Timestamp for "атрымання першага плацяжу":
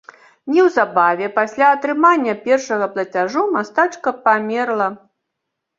1.75-3.41